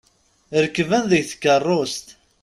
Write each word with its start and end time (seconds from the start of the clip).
Rekben 0.63 1.03
deg 1.11 1.23
tkerrust. 1.31 2.07